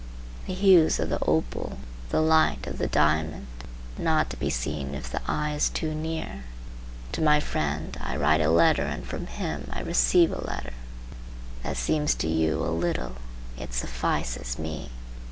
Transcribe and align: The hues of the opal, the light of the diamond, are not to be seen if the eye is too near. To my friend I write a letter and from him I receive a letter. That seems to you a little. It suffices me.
The 0.47 0.55
hues 0.55 0.99
of 0.99 1.09
the 1.09 1.23
opal, 1.27 1.77
the 2.09 2.21
light 2.21 2.65
of 2.65 2.79
the 2.79 2.87
diamond, 2.87 3.45
are 3.99 4.01
not 4.01 4.31
to 4.31 4.35
be 4.37 4.49
seen 4.49 4.95
if 4.95 5.11
the 5.11 5.21
eye 5.27 5.53
is 5.53 5.69
too 5.69 5.93
near. 5.93 6.45
To 7.11 7.21
my 7.21 7.39
friend 7.39 7.95
I 8.01 8.15
write 8.17 8.41
a 8.41 8.49
letter 8.49 8.81
and 8.81 9.05
from 9.05 9.27
him 9.27 9.69
I 9.71 9.81
receive 9.81 10.31
a 10.31 10.43
letter. 10.43 10.73
That 11.61 11.77
seems 11.77 12.15
to 12.15 12.27
you 12.27 12.63
a 12.63 12.73
little. 12.73 13.17
It 13.59 13.75
suffices 13.75 14.57
me. 14.57 14.89